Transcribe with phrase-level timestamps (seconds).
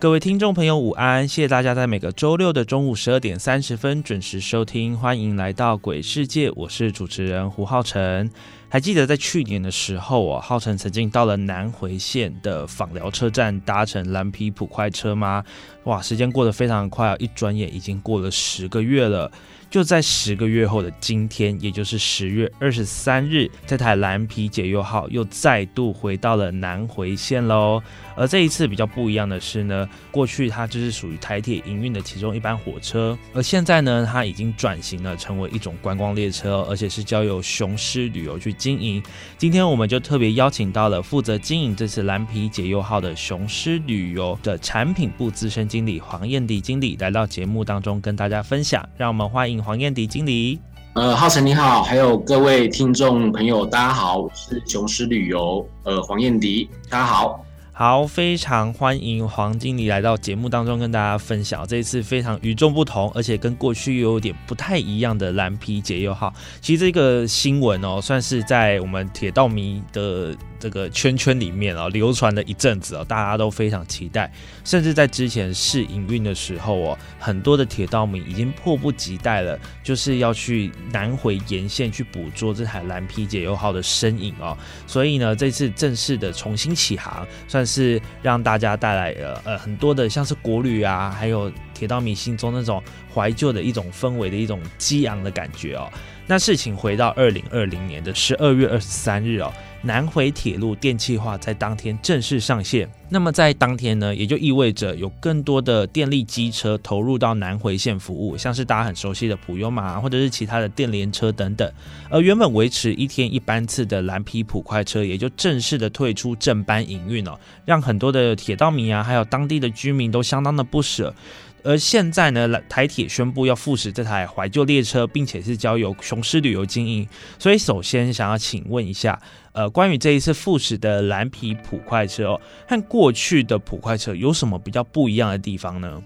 [0.00, 1.28] 各位听众朋友，午安！
[1.28, 8.30] 谢谢大家在每个周六的中午十二点三十分准时收听，欢迎来到鬼世界，我是主持人胡浩辰。
[8.70, 15.44] 还记得在去年的时候我，浩辰曾经到了南回县的访寮车站搭乘蓝皮普快车吗？
[15.84, 19.30] 哇，时间过得非常快啊，一转眼已经过了十个月了。
[19.70, 27.80] 就在十个月后的今天，也就是十月二十三日，这台蓝皮解忧号又再度回到了南回线喽。
[28.16, 39.00] 而这一次比较不一样的是呢，过去它就是属于台铁营运的其中一班火车，而现在呢，它已经转型了，成为一种观光列车，而且是交由雄狮旅游去经营。
[39.38, 48.86] 今天我们就特别邀请到了负责经营这次蓝皮解忧号的雄狮旅游的产品部资深经理黄燕迪经理来到节目当中跟大家分享。
[48.96, 49.59] 让我们欢迎。
[49.62, 50.58] 黄燕迪经理，
[50.94, 66.32] 呃，浩辰你好，还有各位听众朋友，大家好，我是雄狮旅游，呃，黄燕迪，大家好，好，非常欢迎黄经理来到节目当中跟大家分享这一次非常与众不同，而且跟过去又有点不太一样的蓝皮解忧号。
[66.60, 70.34] 其实这个新闻哦，算是在我们铁道迷的。
[70.60, 74.30] 这个圈圈里面啊，流传了一阵子哦，大家都非常期待，
[74.62, 84.56] 甚至在之前试营运的时候哦，很多的铁道迷已经迫不及待了，就是要去南回沿线去捕捉这台蓝皮解忧号的身影哦。
[84.86, 92.82] 所以呢，这次正式的重新起航，算是让大家带来了呃很多的像是国旅啊，还有铁道迷心中那种
[93.14, 95.90] 怀旧的一种氛围的一种激昂的感觉哦。
[96.26, 99.52] 那事情回到二零二零年的十二月二十三日哦。
[99.82, 111.72] 南回铁路电气化在当天正式上线，那么在当天呢，也就意味着有更多的电力机车投入到南回线服务，像是大家很熟悉的普悠玛或者是其他的电联车等等。
[112.10, 121.14] 而原本维持一天一班次的蓝皮普快车，也就正式的退出正班营运了，让很多的铁道迷啊，还有当地的居民都相当的不舍。
[121.62, 127.06] 而现在呢，台铁宣布要复驶这台怀旧列车，并且是交由雄狮旅游经营。
[127.38, 129.20] 所以，首先想要请问一下，
[129.52, 136.02] 呃，关于这一次复驶的蓝皮普快车哦，和过去的普快车有什么比较不一样的地方呢？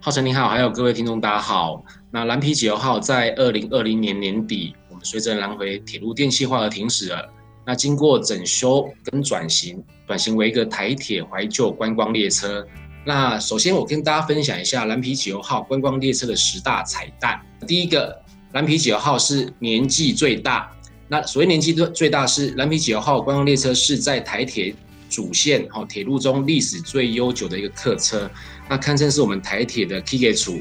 [0.00, 1.84] 浩辰你好，还有各位听众大家好。
[2.10, 7.28] 那蓝皮九号在二零二零年年底，我们随着南回铁路电气化而停驶了。
[7.66, 12.66] 那经过整修跟转型，转型为一个台铁怀旧观光列车。
[13.04, 17.40] 那首先，我跟大家分享一下蓝皮九号观光列车的十大彩蛋。
[17.66, 18.14] 第一个，
[18.52, 20.70] 蓝皮九号是年纪最大。
[21.08, 24.74] 那所谓年纪最最大，是蓝皮九号观光列车是在台铁
[25.08, 28.30] 主线哈铁路中历史最悠久的一个客车，
[28.68, 30.60] 那堪称是我们台铁的 K K 处，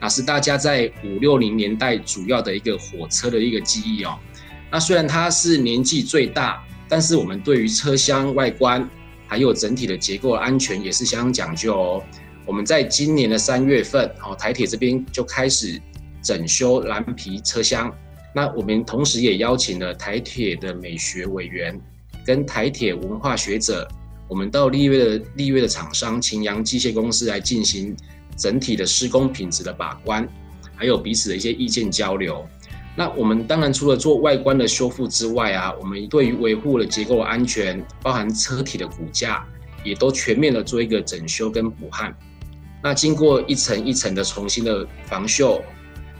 [0.00, 4.18] 那是大家在五六零年代主要的一个火车的一个记忆哦。
[4.68, 8.86] 那虽然它是年纪最大，但是我们对于车厢外观。
[9.28, 12.04] 还有整体的结构安全也是相当讲究哦。
[12.44, 15.80] 我们在今年的三月份，哦，台铁这边就开始
[16.22, 17.94] 整修蓝皮车厢。
[18.34, 21.78] 那我们同时也邀请了台铁的美学委员
[22.24, 23.86] 跟台铁文化学者，
[24.28, 27.94] 我们到立约的立约的厂商秦阳机械公司来进行
[28.36, 30.26] 整体的施工品质的把关，
[30.74, 32.46] 还有彼此的一些意见交流。
[32.98, 39.46] 那我们当然除了做外观的修复之外啊，我们对于维护了结构安全，包含车体的骨架，
[39.84, 42.12] 也都全面的做一个整修跟补焊。
[42.82, 45.62] 那经过一层一层的重新的防锈、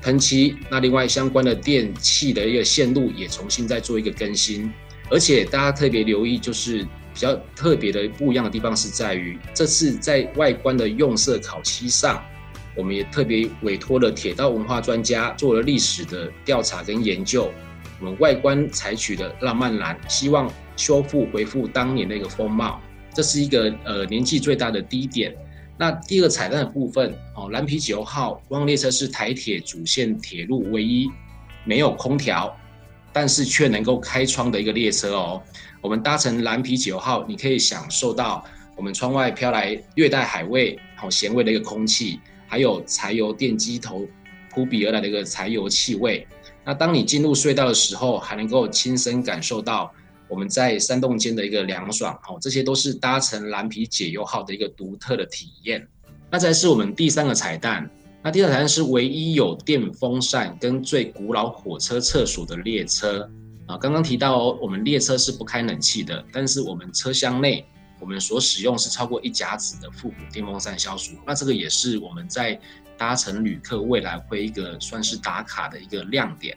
[0.01, 4.73] 喷漆，那另外相关的电器的一个线路也重新再做一个更新。
[5.11, 12.23] 而且大家特别留意，就是比较特别的不一样的地方是在于，这次在外观的用色烤漆上。
[12.79, 17.51] 我们也特别委托了铁道文化专家做了历史的调查跟研究。
[17.99, 22.81] 我们外观采取的浪漫蓝，希望修复恢复当年的一个风貌。
[23.13, 25.35] 这是一个呃年纪最大的第一点。
[25.77, 31.11] 那第二个彩蛋的部分哦，蓝皮九号观光列车是台铁主线铁路唯一
[31.65, 32.57] 没有空调，
[33.13, 35.43] 但是却能够开窗的一个列车哦。
[35.81, 38.45] 我们搭乘蓝皮九号，你可以享受到
[38.77, 42.21] 我们窗外飘来略带海味、好咸味的一个空气。
[42.49, 44.05] 还有柴油电机头
[44.53, 46.27] 扑鼻而来的一个柴油气味。
[46.65, 49.93] 那当你进入隧道的时候，还能够亲身感受到
[50.29, 52.13] 我们在山洞间的一个凉爽。
[52.29, 55.87] 哦，这些都是搭乘蓝皮解忧号的一个独特的体验。
[56.31, 57.89] 那再是我们第三个彩蛋，
[58.23, 63.31] 那第二彩蛋是唯一有电风扇跟最古老火车厕所的列车
[63.67, 63.79] 啊。
[63.79, 67.65] 刚刚提到哦，我们列车是不开冷气的，但是我们车厢内
[67.99, 71.13] 我们所使用是超过一甲子的复古电风扇消暑。
[71.27, 72.59] 那这个也是我们在
[72.97, 76.57] 搭乘旅客未来会一个算是打卡的一个亮点。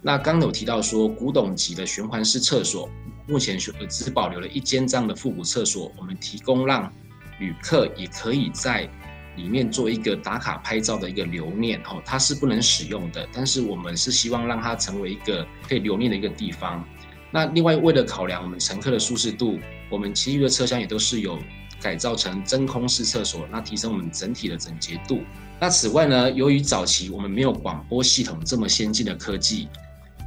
[0.00, 2.88] 那刚有提到说古董级的循环式厕所，
[3.28, 6.92] 目前只保留了一间这样的复古厕所，我们提供让
[7.38, 8.88] 旅客也可以在。
[9.34, 16.86] 里面做一个打卡拍照的一个留念哦，它是不能使用的，但是我们是希望让它成为一个可以留念的一个地方。
[17.32, 19.58] 那另外为了考量我们乘客的舒适度，
[19.90, 21.38] 我们其余的车厢也都是有
[21.80, 25.20] 改造成真空式厕所，那提升我们整体的整洁度。
[25.58, 29.68] 那此外呢，由于早期我们没有广播系统这么先进的科技，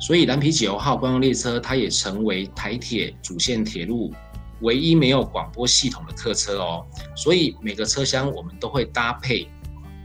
[0.02, 4.13] 所以蓝皮九号观光列车它也成为台铁主线铁路。
[4.62, 9.48] 唯一没有广播系统的客车哦，所以每个车厢我们都会搭配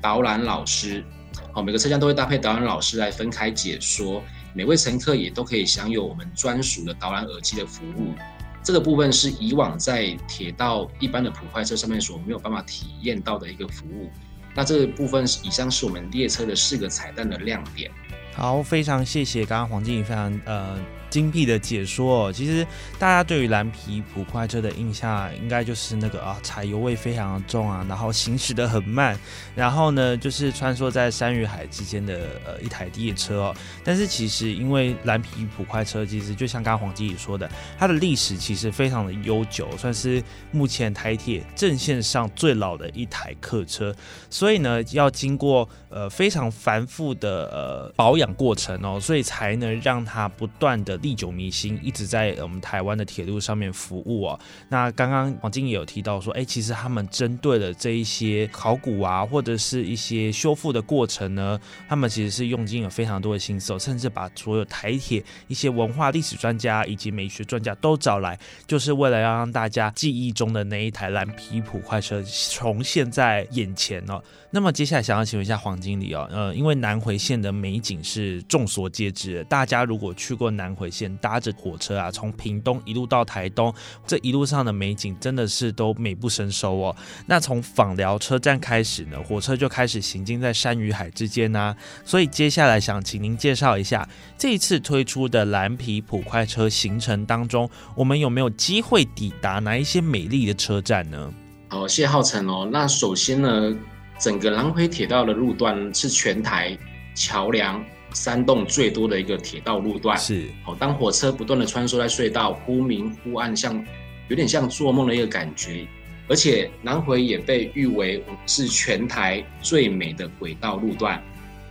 [0.02, 1.04] 导览老师，
[1.52, 4.20] 好，每个车厢都会搭配导览老师来分开解说，
[4.54, 8.14] 每位乘客也都可以享有我们专属的导览耳机的服务。
[8.62, 14.10] 这个部分是以往在铁道一般的普快车上面所没有办法体验到的一个服务。
[14.54, 17.90] 那这个部分以上是我们列车的四个彩蛋的亮点。
[18.34, 20.78] 好，非常谢谢刚刚黄经理非常呃。
[21.10, 22.66] 精辟的解说，哦其实
[22.98, 29.18] 大家对于蓝皮普快车的印象，应该就是那个啊，柴油味非常的重啊，然后行驶的很慢，
[29.56, 33.56] 然后呢，就是穿梭在山与海之间的呃一台列车哦。
[33.82, 40.22] 但是其实因为蓝皮普快车，其实就像刚刚黄经理说的，它的历史其实非常的悠久，算是
[40.52, 43.92] 目前台铁正线上最老的一台客车，
[44.30, 50.99] 所以呢，要经过呃非常繁复的呃保养过程哦，所以才能让它不断的。
[51.02, 54.38] 历久弥新，一直在我们台湾的铁路上面服务哦。
[54.68, 61.58] 那刚刚黄经也有提到说，哎，其实他们针对的这一些考古啊，或者是一些修复的过程呢，
[61.88, 74.22] 他们其实是用尽了非常多的心思，甚至把所有台铁一些文化历史专家以及美学专家都找来，就是为了要让大家记忆中的那一台蓝皮普快车重现在眼前哦。
[74.52, 80.89] 那么接下来想要请问一下黄经理哦，呃，因为南回线的美景是众所皆知，大家如果去过南回。
[80.90, 83.72] 先搭着火车啊，从屏东一路到台东，
[84.06, 86.96] 这一路上的美景真的是都美不胜收哦。
[87.26, 91.74] 那从访寮车站开始呢，火车就开始行进在山与海之间呢。
[92.04, 101.32] 所以接下来想请您介绍一下这一次推出的蓝皮普快车行程当中，我们有没有机会抵达哪一些美丽的车站呢？
[101.68, 102.68] 好，谢浩成哦。
[102.70, 103.74] 那首先呢，
[104.18, 106.76] 整个南回铁道的路段是全台
[107.14, 107.80] 桥梁。
[108.12, 113.84] 山洞最多的一个铁道路段是哦，当火车不断的穿梭在隧道，忽明忽暗，像
[114.28, 115.86] 有点像做梦的一个感觉。
[116.28, 121.20] 而且南回也被誉为是全台最美的轨道路段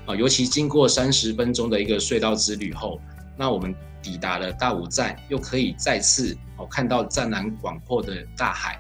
[0.05, 2.99] 啊，尤其经过三十分钟的一个隧道之旅后，
[3.37, 8.77] 那我们抵达了大武站，又可以再次哦看到湛蓝广阔的大海，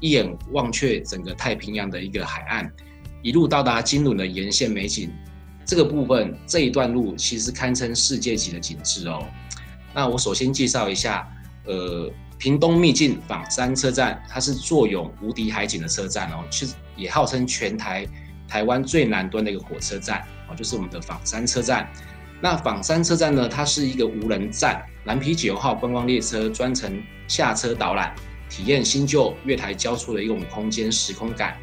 [0.00, 2.72] 一眼望却整个太平洋的一个海岸，
[3.22, 5.12] 一路到达金轮的沿线美景。
[5.64, 9.24] 这个部分这一段路其实堪称世界级的景致哦。
[9.94, 11.28] 那我首先介绍一下，
[11.64, 18.06] 呃，屏东秘境仿山车站，它是坐拥无敌海景的车站哦，其实也号称全台
[18.48, 21.88] 台湾最南端的一个火车站哦，就是我们的仿山车站。
[22.40, 28.14] 那仿山车站呢，它是一个无人站，蓝皮九号观光列车专程下车导览，
[28.48, 31.58] 体验新旧月台交错的一种空间时空感。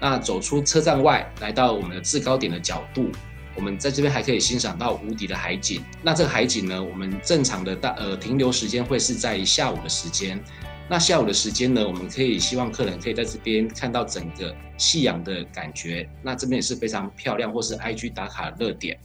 [0.00, 3.10] 那走出车站外，来到我们的制高点的角度。
[3.58, 5.82] 我们在这边还可以欣赏到无敌的海景。
[6.00, 10.40] 那这个海景呢，我们正常的大呃停留时间会是在下午的时间。
[10.88, 16.08] 那下午的时间呢，我们可以希望客人可以在这边看到整个夕阳的感觉。
[16.22, 18.96] 那这边也是非常漂亮，或是 IG 打卡热点。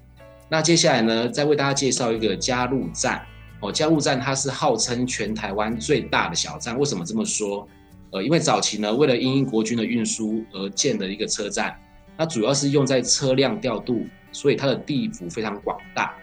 [0.47, 3.25] 那接下来呢，再为大家介绍一个加入站
[3.59, 3.71] 哦。
[3.71, 6.77] 加入站它是号称全台湾最大的小站。
[6.77, 7.67] 为什么这么说？
[8.11, 11.75] 呃，因为早期呢，为了因应国军的运输而建的一个车站，
[12.15, 14.05] 它主要是用在车辆调度。
[14.33, 16.17] 所以它的地幅非常广大，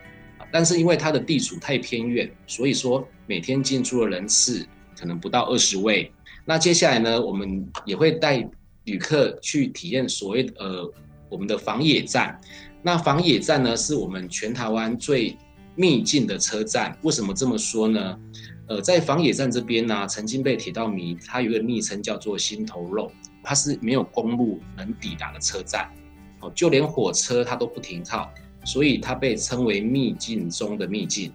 [0.52, 4.66] 但是因为它的地处太偏远，所以说每天进出的人次
[4.98, 6.12] 可能不到二十位。
[6.44, 8.46] 那接下来呢，我们也会带
[8.84, 10.92] 旅客去体验所谓呃
[11.28, 12.38] 我们的防野站。
[12.82, 15.36] 那防野站呢，是我们全台湾最
[15.76, 16.98] 秘境的车站。
[17.02, 18.18] 为什么这么说呢？
[18.66, 23.12] 呃，在防野站这边呢，曾经被铁道迷它有个昵称叫做“心头肉”，
[23.44, 25.90] 它是没有公路能抵达的车站。
[26.40, 28.30] 哦，就连火车它都不停靠，
[28.64, 31.32] 所以它被称为秘境中的秘境，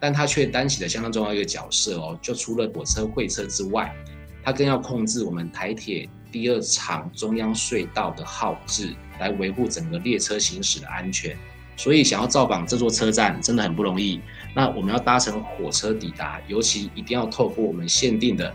[0.00, 2.18] 但它却担起了相当重要一个角色哦。
[2.20, 3.94] 就除了火车会车之外，
[4.42, 8.94] 它更要控制我们台铁第二场中央隧道的号志。
[9.18, 11.34] 来维护整个列车行驶的安全。
[11.74, 14.20] 所以想要造访这座车站真的很不容易。
[14.54, 18.54] 那我们要搭乘火车抵达，尤其一定要透过我们限定的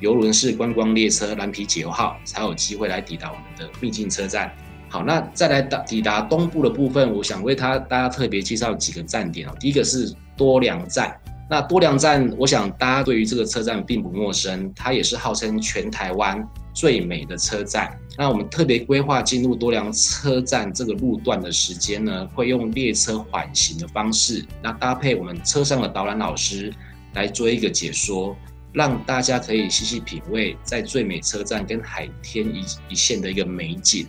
[0.00, 4.54] 游轮式观光列车蓝皮解忧号，才有机会来抵达我们的秘境车站。
[4.92, 9.56] 好，那再来达抵达东部的部分，我想为他大家特别介绍几个站点哦。
[9.58, 11.18] 第一个是多良站，
[11.48, 17.98] 那多良站，我想大家对于这个车站并不陌生，它也是号称全台湾最美的车站。
[18.18, 26.70] 那我们特别规划进入多良车站这个路段的时间呢，会用列车缓行的方式，那搭配我们车上的导览老师
[27.14, 28.36] 来做一个解说，
[28.74, 34.06] 让大家可以细细品味在最美车站跟海天一一线的一个美景。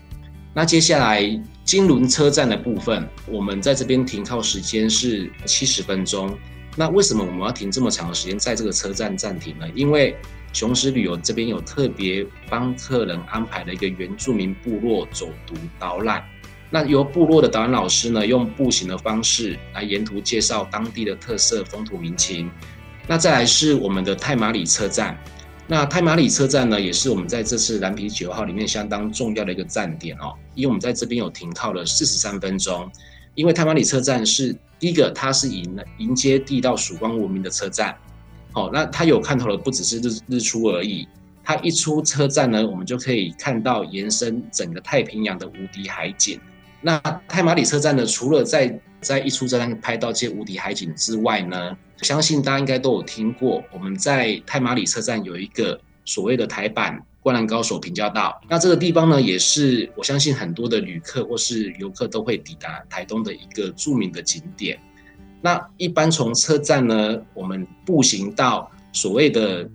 [0.54, 1.24] 那接下来
[1.64, 6.38] 金轮车站的部分，我们在这边停靠时间是七十分钟。
[6.76, 9.68] 那为什么我们要停这么长的时间在这个车站暂停呢？
[9.74, 10.16] 因为
[10.54, 16.24] 雄狮旅游这边有特别帮客人安排了一个原住民部落走读导览，
[16.70, 22.50] 那由部落的导览老师呢，用步行的方式来沿途介绍当地的特色风土民情。
[23.08, 25.18] 那再来是我们的太马里车站，
[25.65, 32.91] 那太马里车站呢，也是我们在这次蓝皮九号里面相当重要的一个站点哦，因为我们在这边有停靠了四十三分钟，
[33.34, 37.96] 因为太马里车站是第一个，它是迎迎接地道曙光文明的车站。
[38.51, 41.08] 好，那它有看头的不只是日日出而已，
[41.43, 46.39] 它一出车站呢，我们就可以看到延伸整个太平洋的无敌海景。
[46.82, 58.42] 那太马里车站呢，除了在在一出车站拍到这些无敌海景之外呢，相信大家应该都有听过，我们在太马里车站有一个所谓的台版灌篮高手平交道。
[58.50, 64.80] 那这个地方呢，也是我相信很多的旅客或是游客都会抵达台东的一个著名的景点。
[65.42, 69.70] 那一般从车站呢，我们步行到所谓的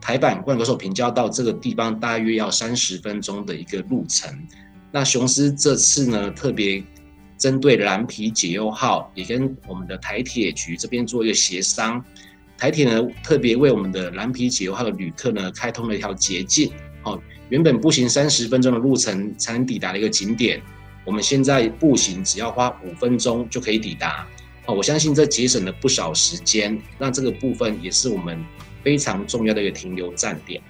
[0.00, 4.30] 台版灌歌手平交道这个地方，大约要三十分钟的一个路程。
[4.90, 6.82] 那雄狮这次呢，特别
[7.38, 12.04] 针对蓝皮解忧号，也跟我们的台铁局这边做一个协商。
[12.58, 16.72] 台铁呢，特别为我们的蓝皮解忧号的旅客呢，开通了一条捷径。
[17.04, 17.18] 哦，
[17.48, 20.60] 原本步行三十分钟的路程才能抵达的一个景点，
[21.04, 24.26] 我们现在步行只要花五分钟就可以抵达。
[24.66, 28.44] 哦，我相信这节省了不少时间，那这个部分也是我们
[28.82, 30.60] 非常重要的一个停留站点。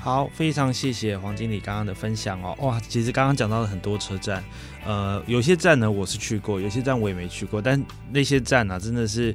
[0.00, 2.56] 好，非常谢谢黄经理刚刚的分享哦。
[2.60, 4.42] 哇，其实刚刚讲到了很多车站，
[4.84, 7.80] 呃，有些站呢我是去过，有些站我也没去过，但
[8.10, 9.34] 那些站呢真的是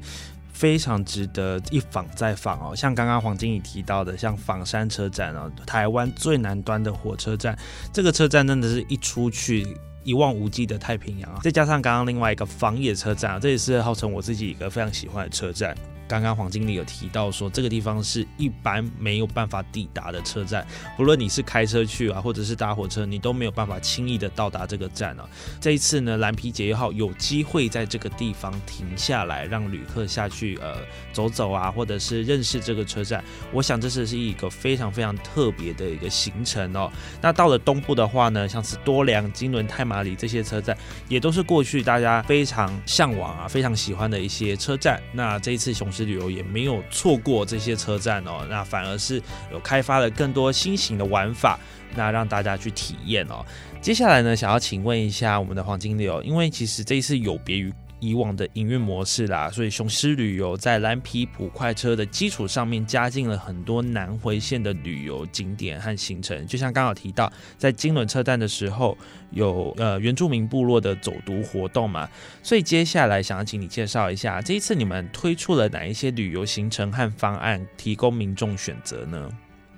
[0.52, 2.76] 非常值得一访再访哦。
[2.76, 7.58] 像刚刚黄经理提到的，像仿山车站啊，台湾最南端的火车站，
[7.94, 9.66] 这个车站真的是一出去。
[10.06, 15.76] 一望无际的太平洋啊，再加上刚刚另外一个防野车站啊，这也是号称我自己一个非常喜欢的车站。
[16.08, 25.28] 刚刚黄经理有提到说，这个地方是一般没有办法抵达的车站，不论你是开车去啊，或者是搭火车，你都没有办法轻易的到达这个站啊。
[25.60, 30.76] 这一次呢，蓝皮解忧号有机会在这个地方停下来，让旅客下去呃
[31.12, 33.24] 走走啊，或者是认识这个车站。
[33.52, 36.92] 我想这是是一个非常非常特别的一个行程哦。
[37.20, 40.78] 那到了东部的话呢，像是多良、金轮、太马里这些车站，
[41.10, 45.02] 也都是过去大家非常向往啊、非常喜欢的一些车站。
[45.12, 45.92] 那这一次熊。
[46.04, 49.22] 旅游也没有错过这些车站哦，那反而是
[49.52, 51.58] 有开发了更多新型的玩法，
[51.96, 53.46] 那让大家去体验哦。
[53.80, 57.72] 接下来呢，想要请问一下我们的黄金流，因为其实这一次有别于。
[58.06, 66.46] 以往的营运模式啦，所以雄狮旅游在蓝皮普快车的基础上面加进了很多南回线的旅游景点和行程。
[66.46, 68.96] 就像刚好提到，在金轮车站的时候
[69.32, 72.08] 有呃原住民部落的走读活动嘛，
[72.44, 79.30] 所以接下来想要请你介绍一下，这一次你们推出了哪一些旅游行程和方案，提供民众选择呢？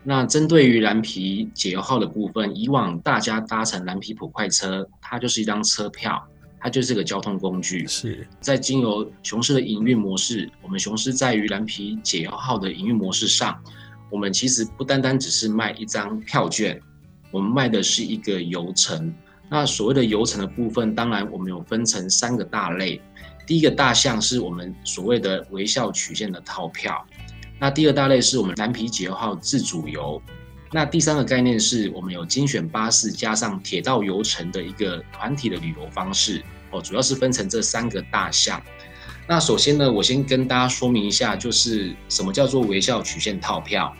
[0.03, 6.25] 那针对于蓝皮解忧号的部分，以往大家搭乘蓝皮普快车，它就是一张车票。
[6.59, 10.49] 它就是个交通工具，是在经由雄狮的营运模式。
[10.61, 13.57] 我们雄狮在于蓝皮解药号的营运模式上，
[14.09, 16.79] 我们其实不单单只是卖一张票券，
[17.31, 19.13] 我们卖的是一个游程。
[19.49, 23.01] 那所谓的游程的部分，当然我们有分成三个大类。
[23.45, 27.05] 第一个大项是我们所谓的微笑曲线的套票，
[27.57, 30.21] 那第二大类是我们蓝皮解药号自主游。
[30.71, 38.61] 那第三个概念是我们有精选巴士加上铁道游程的一个团体的旅游方式哦，主要是分成这三个大项。
[39.27, 43.93] 那首先呢，我先跟大家说明一下，就是什么叫做微笑曲线套票。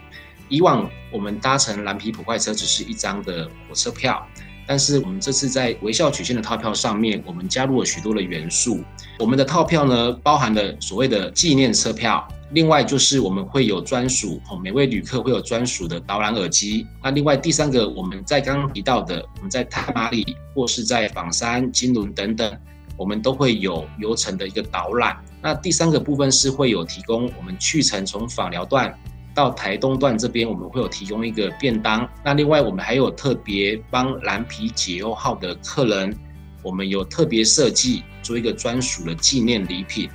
[0.49, 4.25] 以往我们搭乘蓝皮普快车只是一张的火车票，
[4.65, 8.81] 但是我们这次在微笑曲线的套票上面，我们加入了许多的元素。
[9.19, 16.87] 我们的套票呢，包含了所谓的纪念车票，另外就是我们会有专属哦，每位旅客会有专属的导览耳机。
[17.03, 22.57] 那另外第三个，我们在刚刚提到的，我们在太马里或是在仿山、金轮等等，
[22.95, 25.17] 我们都会有游程的一个导览。
[25.41, 28.97] 那第三个部分是会有提供我们去程从访寮段
[29.35, 32.09] 到台东段这边，我们会有提供一个便当。
[32.23, 36.17] 那另外我们还有特别帮蓝皮解忧号的客人，
[36.63, 40.09] 我们有特别设计做一个专属的纪念礼品。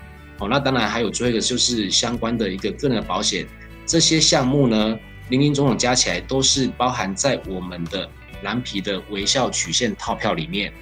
[0.48, 3.46] 那当然还有最后一个就是相关的一个个人的保险。
[3.84, 8.08] 这些项目呢，零零总总加起来都是包含在我们的
[8.42, 10.72] 蓝皮的微笑曲线套票里面。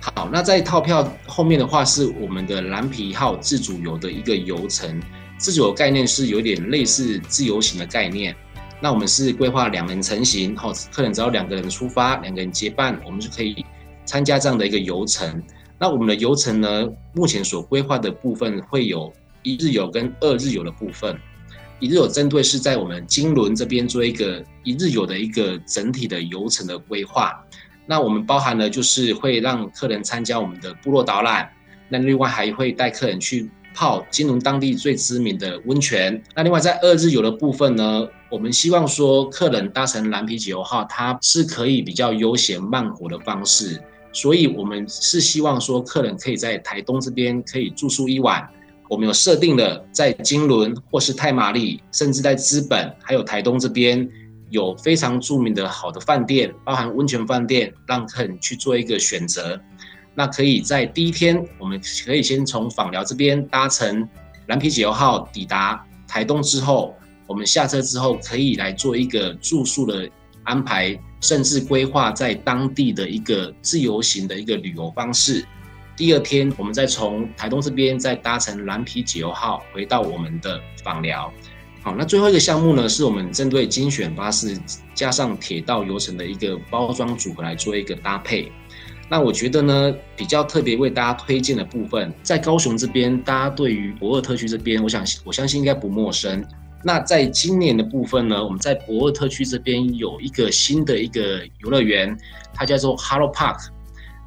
[0.00, 5.00] 好，那在套票后面的话，是我们的蓝皮号自主游的一个游程。
[5.38, 8.34] 自主游概念是有点类似自由行的概念。
[8.80, 13.64] 那我们是规划两人成行，好，客人只要两个人出发，两个人结伴，我们就可以
[14.04, 15.42] 参加这样的一个游程。
[15.78, 21.16] 那我们的游程呢，目前所规划的部分会有一日游跟二日游的部分。
[21.80, 27.40] 一日游针对是在我们金轮这边做一个一日游的一个整体的游程的规划。
[27.86, 31.48] 那我们包含了就是会让客人参加我们的部落导览，
[31.88, 36.20] 那另外还会带客人去泡金龙当地最知名的温泉。
[36.34, 43.80] 那另外在二日游的部分呢，我们希望说客人搭乘蓝皮九号，它是可以比较悠闲慢活的方式，
[44.12, 48.48] 所以我们是希望说客人可以在台东这边可以住宿一晚。
[48.88, 54.08] 我们有设定了在金轮或是太马里，甚至在资本还有台东这边。
[54.50, 59.60] 有非常著名的好的饭店，包含温泉饭店，让客人去做一个选择。
[60.14, 64.08] 那可以在第一天，我们可以先从访寮这边搭乘
[64.46, 66.96] 蓝皮解忧号抵达台东之后，
[67.26, 70.08] 我们下车之后可以来做一个住宿的
[70.48, 75.44] 安排，甚至规划在当地的一个自由行的一个旅游方式。
[75.94, 81.30] 第二天，我们再从台东这边再搭乘蓝皮九号回到我们的访寮。
[81.82, 84.58] 好，那最后一个项目呢，是我们针对精选巴士
[84.94, 88.50] 加上铁道游程的一个包装组合来做一个搭配。
[89.10, 96.44] 那我觉得呢，比较特别为大家推荐的部分，在高雄这边，大家对于博尔特区这边，我想我相信应该不陌生。
[96.84, 102.16] 那在今年的部分呢，我们在博尔特区这边有一个新的一个游乐园，
[102.54, 103.68] 它叫做 Hello Park。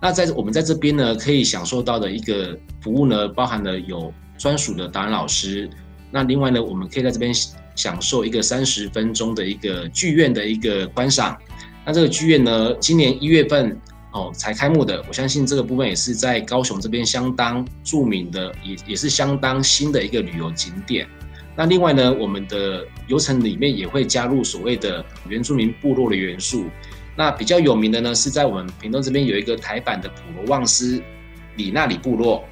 [0.01, 5.69] 那在我们在这边呢，可以享受到的一个服务呢，包含了有专属的导览老师。
[6.11, 7.33] 那另外呢，我们可以在这边
[7.75, 11.37] 享受一个三十分钟的一个剧院的一个观赏。
[11.85, 13.79] 那这个剧院呢，今年一月份
[14.11, 21.07] 哦才开幕的，我相信这个部分也是在高雄这边相当著名的，也也是相当新的一个旅游景点。
[21.55, 26.65] 那另外呢，我们的游程里面也会加入所谓的原住民部落的元素。
[27.15, 31.01] 那比较有名的呢，是在我们屏东这边有一个台版的普罗旺斯
[31.57, 32.43] 里纳里部落。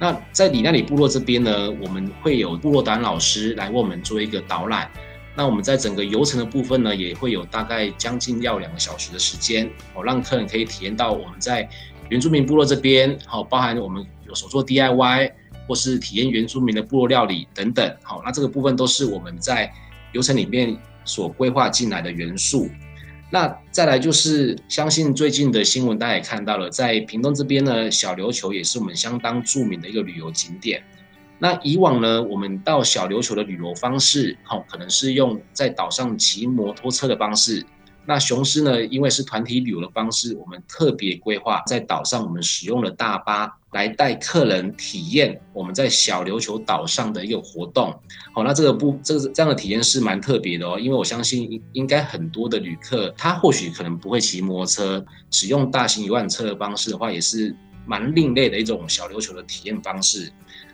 [0.00, 4.90] 那在里那里部落这边呢，我们会有部落导览老师来为我们做一个导览。
[5.36, 11.68] 那我们在整个游程的部分呢，也会有大概将近要两个小时的时间，哦，让客人可以体验到我们在
[12.08, 15.32] 原住民部落这边，好，包含我们有手做 DIY
[15.68, 19.70] 或是体验原住民的部落料理等等，好，那这个部分都是我们在
[20.12, 22.68] 流程里面所规划进来的元素。
[23.30, 30.82] 那再来就是，相信最近的新闻大家也看到了，在屏东这边呢，小琉球也是我们相当著名的一个旅游景点。
[31.38, 37.62] 那以往呢，我们到小琉球的旅游方式，好，可能是用在岛上骑摩托车的方式。
[38.08, 38.82] 那雄狮呢？
[38.86, 47.94] 因为是团体旅游的方式，我们特别规划在岛上，我们使用了大巴来带客人体验我们在小琉球岛上的一个活动。
[48.32, 50.80] 好，那这个不，这个这样的体验是蛮特别的哦。
[50.80, 60.32] 因为我相信应该很多的旅客，他或许可能不会骑摩托车，使用大型游览车的方式的话，也是蛮另类的一种小琉球的体验方式。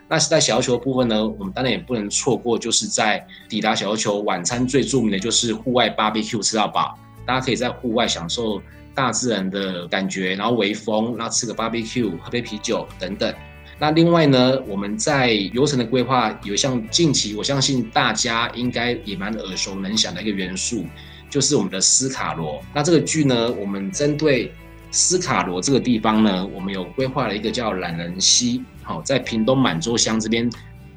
[0.08, 6.96] 那是在小琉球部分呢，我们当然也不能错过，就是在抵达小琉球晚餐最著名的就是户外 BBQ 吃到饱。
[7.26, 8.60] 大家可以在户外享受
[8.94, 13.34] 大自然的感觉，然后微风，然后吃个 barbecue，喝杯啤酒等等。
[13.76, 20.86] 那另外呢，我们在游程的规划有像近期，我相信大家应该也蛮耳熟能详的一个元素，
[21.28, 22.62] 就是我们的斯卡罗。
[22.72, 24.52] 那这个剧呢，我们针对
[24.92, 30.48] 斯卡罗这个地方呢，我们有规划了一个叫懒人溪，好，在屏东满洲乡这边。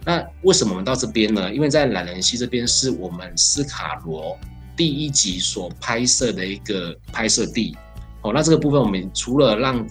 [0.05, 1.51] 那为什么我们到这边呢？
[1.51, 4.37] 因为在懒人溪这边是我们斯卡罗。
[4.77, 7.75] 第一集所拍摄的一个拍摄地，
[8.21, 9.85] 哦，那这个部分我们除了让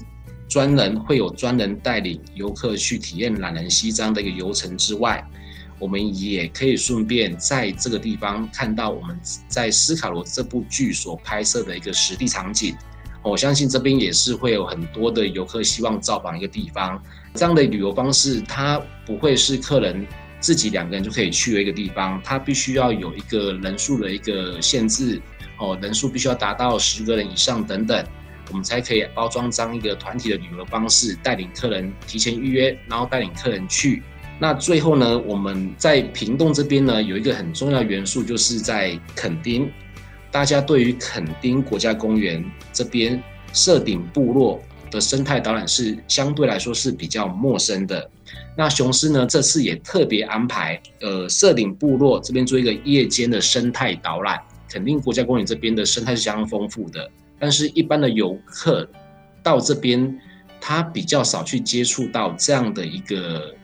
[0.49, 5.22] 专人会有专人带领游客去体验懒人西藏的一个游程之外，
[5.81, 9.18] 我们也可以顺便在这个地方看到我们
[9.49, 12.77] 在斯卡罗这部剧所拍摄的一个实地场景。
[13.22, 17.03] 我相信这边也是会有很多的游客希望造访一个地方，
[17.35, 20.07] 这样的旅游方式它不会是客人
[20.40, 25.20] 自己两个人就可以去的一个地方，它必须要有一个人数的一个限制
[25.59, 28.05] 哦，人数必须要达到十个人以上等等，
[28.51, 34.03] 我们才可以包装这样一个团体的旅游方式，带领客人提前预约，然后带领客人去。
[34.38, 39.70] 那最后呢，我们在屏东这边呢，有一个很重要的元素，就是在垦丁。
[40.31, 43.22] 大家对于垦丁国家公园这边
[43.55, 44.62] 设顶部落
[44.97, 48.11] 的生态导览是相对来说是比较陌生的。
[48.57, 54.41] 那雄狮呢，这次也特别安排，呃，设顶部落这边做一个夜间的生态导览。
[54.69, 58.89] 肯定国家公园这边的生态是相当丰富的，但是一般的游客
[59.43, 60.19] 到这边，
[60.61, 63.55] 他比较少去接触到这样的一个。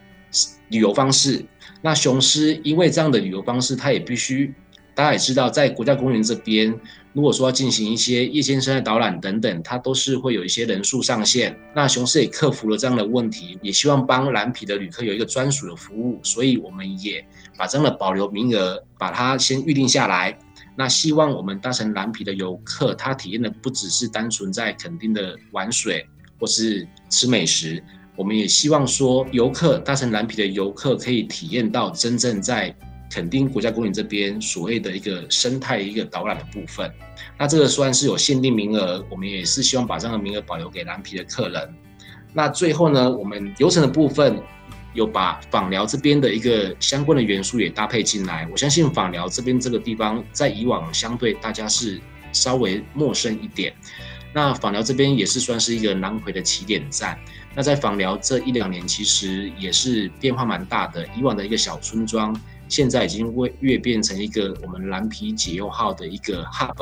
[0.70, 1.44] 旅游方式，
[1.82, 4.50] 那雄狮因为这样的旅游方式，它也必须
[4.94, 6.78] 大家也知道，在国家公园这边，
[7.12, 11.58] 如果说要进行一些夜间生态导览等等，它都是会有一些人数上限。
[11.74, 17.24] 那雄狮也克服了这样的问题，也希望帮蓝皮的旅客有一个专属的服务，所以我们也
[17.56, 20.38] 把这样的保留名额，把它先预定下来。
[20.74, 26.06] 那希望我们搭乘蓝皮的游客，他体验的不只是单纯在垦丁的玩水
[26.38, 27.82] 或是吃美食。
[28.16, 32.74] 我们也希望说，游客搭乘蓝皮的游客可以体验到真正在
[33.12, 36.90] 垦丁国家公园这边所谓的一个生态一个导览的部分。
[37.38, 41.74] 那这个算是有限定名额，我们也是希望把这样的名额保留给蓝皮的客人。
[42.32, 44.40] 那最后呢，我们流程的部分
[44.94, 48.48] 有把访疗这边的一个相关的元素也搭配进来。
[48.50, 52.00] 我相信访疗这边这个地方在以往相对大家是
[52.32, 53.74] 稍微陌生一点。
[54.34, 57.18] 那访疗这边也是算是一个南回的起点站。
[57.54, 61.06] 那在访寮这一两年，其实也是变化蛮大的。
[61.14, 62.34] 以往的一个小村庄，
[62.72, 66.74] 现在已经为越变成一个我们蓝皮解忧号的一个 hub，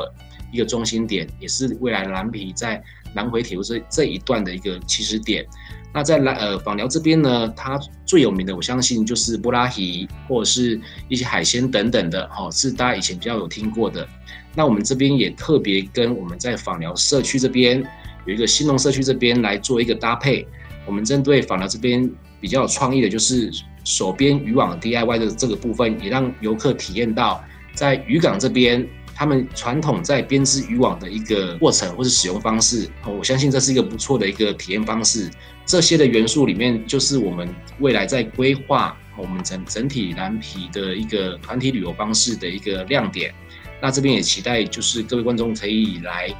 [0.53, 2.81] 一个中心点，也是未来蓝皮在
[3.13, 5.45] 南回铁路这这一段的一个起始点。
[5.93, 14.07] 那在蓝呃访寮这边呢，它最有名的，我相信就是布拉鱼或者是一些海鲜等等的，哈，是大家以前比较有听过的。
[14.55, 17.83] 那我们这边也特别跟我们在访寮社区这边
[18.25, 20.47] 有一个新农社区这边来做一个搭配。
[20.85, 22.09] 我们针对访寮这边
[22.41, 23.49] 比较有创意的，就是
[23.83, 27.41] 手编渔网 DIY 的这个部分，也让游客体验到
[27.73, 32.89] 在渔港这边他们传统在编织渔网的一个过程或是使用方式。
[33.05, 35.29] 我相信这是一个不错的一个体验方式。
[35.65, 37.47] 这些的元素里面，就是我们
[37.79, 43.33] 未来在规划我们整整体蓝皮的一个团体旅游方式的一个亮点。
[43.81, 46.33] 那这边也期待就是各位观众可以来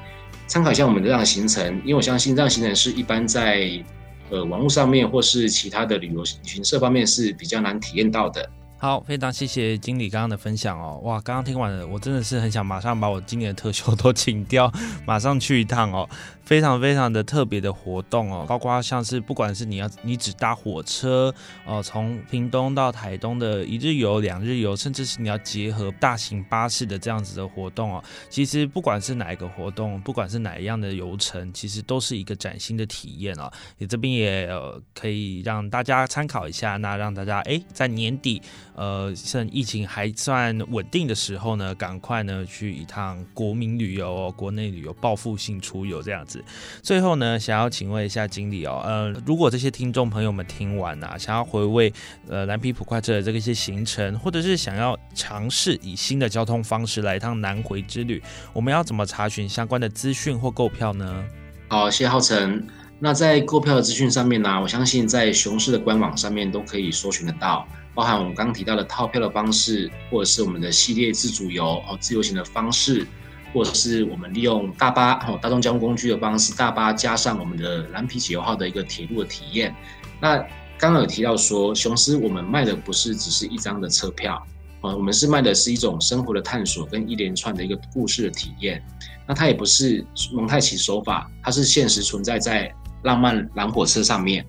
[0.47, 3.83] 参考一下我们的这样的行程，因为我相信这样行程是一般在。
[4.31, 8.49] 呃，网络上面或是其他的旅游旅行社方面是比较难体验到的。
[8.81, 10.99] 好，非常谢谢经理刚刚的分享哦。
[11.03, 14.73] 哇，刚刚听完了，我真的是很想马上把我今年的特休都请掉，
[15.05, 16.09] 马上去一趟哦。
[16.43, 33.49] 非常非常的特别的活动哦，包括像是不管是你要你只搭火车哦，从屏东到台东的一日游、两日游，甚至是你要结合大型巴士的这样子的活动哦，其实不管是哪一个活动，不管是哪一样的游程，其实都是一个崭新的体验哦。
[33.77, 34.49] 也这边也
[34.93, 38.41] 可以让大家参考一下，那让大家哎在年底。
[38.75, 46.43] 呃，趁疫情还算稳定的时候呢，赶快呢去一趟国民旅游、哦国内旅游、报复性出游这样子。
[46.81, 51.91] 最后呢，想要请问一下经理哦，呃，如果这些听众朋友们听完啊，想要回味
[52.27, 58.21] 呃蓝皮普快车的这个一些行程，或者是想要尝试以新的交通方式来一趟南回之旅，
[58.53, 61.23] 我们要怎么查询相关的资讯或购票呢？
[61.67, 62.65] 好，谢浩辰。
[63.03, 67.67] 那在购票的资讯上面呢，我相信在雄狮的官网上面都可以搜寻得到。
[67.95, 73.07] 包含我们刚提到的套票的方式，或者是我们的系列自主游哦，自由行的方式，
[73.53, 79.75] 或者是我们利用大巴哦，大众交通工具的方式，大巴加上我们的蓝皮解忧号的一个铁路的体验。
[80.21, 80.37] 那
[80.77, 84.35] 刚刚有提到说，雄狮我们卖的不是只是一张的车票
[84.81, 88.81] 啊，我们是卖的是一种生活的探索跟一连串的一个故事的体验。
[89.27, 92.71] 那它也不是蒙太奇手法，它是现实存在在
[93.03, 94.45] 浪漫蓝火车上面。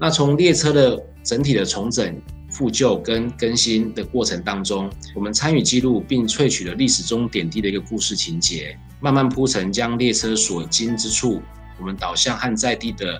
[0.00, 2.20] 那从列车的整体的重整。
[2.52, 11.40] 复旧跟更新的过程当中，我们参与记录并萃取了历史中点滴的一个故事情节，慢慢铺陈，将列车所经之处，
[11.78, 13.18] 我们导向和在地的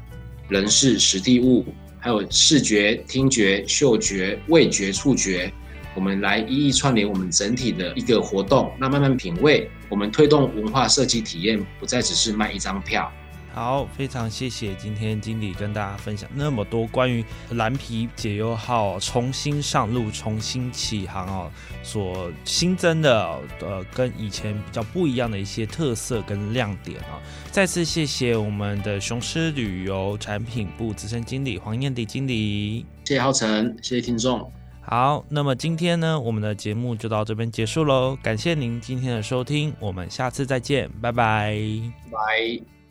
[0.51, 1.65] 人事、实地物，
[1.99, 5.51] 还有视觉、听觉、嗅觉、味觉、触觉，
[5.95, 13.11] 我们来一一串联我们整体的一个活动，那慢慢品味，我们推动文化设计体验，不再只是卖一张票。
[13.55, 21.51] 好，非常谢谢今天经理跟大家分享那么多关于蓝皮解忧号重新上路、重新起航哦，
[21.83, 27.21] 所新增的呃跟以前比较不一样的一些特色跟亮点啊！
[27.51, 34.51] 再次谢谢我们的雄狮旅游产品部资深经理黄燕迪经理，谢谢浩辰，谢谢听众。
[34.81, 38.17] 好，那么今天呢，我们的节目就到这边结束喽。
[38.23, 41.57] 感谢您今天的收听，我们下次再见，拜拜。
[42.11, 42.82] 拜。